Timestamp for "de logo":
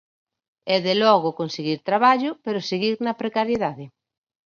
0.85-1.29